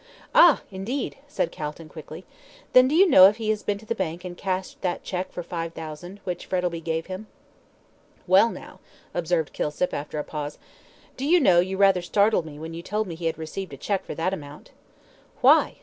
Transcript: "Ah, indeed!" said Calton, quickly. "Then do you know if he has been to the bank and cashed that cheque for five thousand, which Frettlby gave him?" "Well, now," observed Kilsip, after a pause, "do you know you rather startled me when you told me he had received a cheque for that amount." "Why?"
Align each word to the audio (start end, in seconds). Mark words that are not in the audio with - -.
"Ah, 0.33 0.63
indeed!" 0.71 1.17
said 1.27 1.51
Calton, 1.51 1.87
quickly. 1.87 2.25
"Then 2.73 2.87
do 2.87 2.95
you 2.95 3.07
know 3.07 3.25
if 3.27 3.35
he 3.35 3.51
has 3.51 3.61
been 3.61 3.77
to 3.77 3.85
the 3.85 3.93
bank 3.93 4.25
and 4.25 4.35
cashed 4.35 4.81
that 4.81 5.03
cheque 5.03 5.31
for 5.31 5.43
five 5.43 5.73
thousand, 5.73 6.19
which 6.23 6.47
Frettlby 6.47 6.81
gave 6.81 7.05
him?" 7.05 7.27
"Well, 8.25 8.49
now," 8.49 8.79
observed 9.13 9.53
Kilsip, 9.53 9.93
after 9.93 10.17
a 10.17 10.23
pause, 10.23 10.57
"do 11.17 11.23
you 11.23 11.39
know 11.39 11.59
you 11.59 11.77
rather 11.77 12.01
startled 12.01 12.47
me 12.47 12.57
when 12.57 12.73
you 12.73 12.81
told 12.81 13.05
me 13.05 13.13
he 13.13 13.27
had 13.27 13.37
received 13.37 13.73
a 13.73 13.77
cheque 13.77 14.03
for 14.03 14.15
that 14.15 14.33
amount." 14.33 14.71
"Why?" 15.41 15.77